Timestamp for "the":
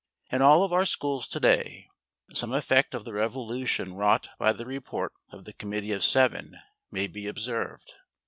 3.05-3.13, 4.51-4.65, 5.45-5.53